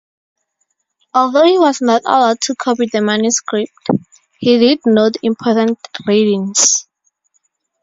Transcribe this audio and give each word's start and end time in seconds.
Although 1.13 1.45
he 1.45 1.59
was 1.59 1.79
not 1.79 2.01
allowed 2.05 2.41
to 2.41 2.55
copy 2.55 2.87
the 2.91 3.01
manuscript, 3.01 3.71
he 4.39 4.57
did 4.57 4.79
note 4.83 5.17
important 5.21 5.77
readings. 6.07 6.87